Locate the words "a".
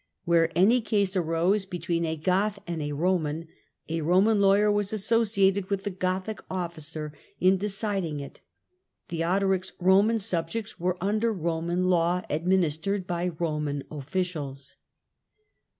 2.07-2.15, 2.81-2.89, 3.87-3.99